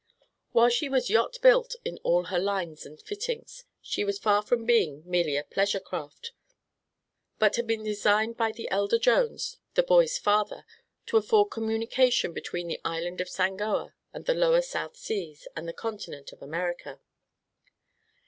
While 0.51 0.69
she 0.69 0.89
was 0.89 1.11
yacht 1.11 1.37
built 1.43 1.75
in 1.85 1.99
all 2.01 2.23
her 2.23 2.39
lines 2.39 2.87
and 2.87 2.99
fittings, 2.99 3.65
she 3.83 4.03
was 4.03 4.17
far 4.17 4.41
from 4.41 4.65
being 4.65 5.03
merely 5.05 5.35
a 5.37 5.43
pleasure 5.43 5.79
craft, 5.79 6.31
but 7.37 7.55
had 7.55 7.67
been 7.67 7.83
designed 7.83 8.35
by 8.35 8.51
the 8.51 8.67
elder 8.71 8.97
Jones, 8.97 9.57
the 9.75 9.83
boy's 9.83 10.17
father, 10.17 10.65
to 11.05 11.17
afford 11.17 11.51
communication 11.51 12.33
between 12.33 12.67
the 12.67 12.81
Island 12.83 13.21
of 13.21 13.29
Sangoa, 13.29 13.93
in 14.11 14.23
the 14.23 14.33
lower 14.33 14.63
South 14.63 14.97
Seas, 14.97 15.47
and 15.55 15.67
the 15.67 15.71
continent 15.71 16.31
of 16.33 16.41
America. 16.41 16.99